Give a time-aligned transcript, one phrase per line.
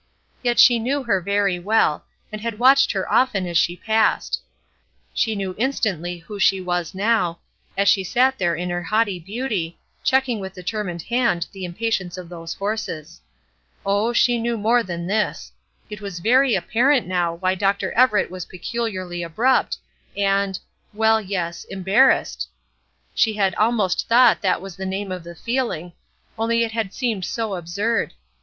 [0.41, 4.41] Yet she knew her very well, and had watched her often as she passed.
[5.13, 7.37] She knew instantly who she was now,
[7.77, 12.29] as she sat there in her haughty beauty, checking with determined hand the impatience of
[12.29, 13.21] those horses.
[13.85, 15.51] Oh, she knew more than this!
[15.87, 17.91] It was very apparent now why Dr.
[17.91, 19.77] Everett was peculiarly abrupt,
[20.17, 20.57] and
[20.95, 22.49] well, yes embarrassed.
[23.13, 25.93] She had almost thought that was the name of the feeling,
[26.39, 28.13] only it had seemed so absurd.